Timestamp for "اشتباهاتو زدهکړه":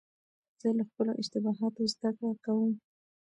1.21-2.31